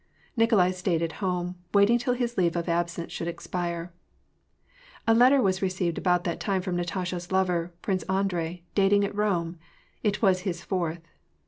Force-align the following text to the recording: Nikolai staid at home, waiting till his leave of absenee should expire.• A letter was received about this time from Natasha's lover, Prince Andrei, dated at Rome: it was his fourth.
Nikolai 0.35 0.71
staid 0.71 1.03
at 1.03 1.11
home, 1.21 1.57
waiting 1.75 1.99
till 1.99 2.15
his 2.15 2.35
leave 2.35 2.55
of 2.55 2.67
absenee 2.67 3.09
should 3.11 3.27
expire.• 3.27 3.93
A 5.05 5.13
letter 5.13 5.39
was 5.43 5.61
received 5.61 5.99
about 5.99 6.23
this 6.23 6.39
time 6.39 6.63
from 6.63 6.75
Natasha's 6.75 7.31
lover, 7.31 7.75
Prince 7.83 8.01
Andrei, 8.09 8.63
dated 8.73 9.03
at 9.03 9.13
Rome: 9.13 9.59
it 10.01 10.19
was 10.19 10.39
his 10.39 10.63
fourth. 10.63 11.07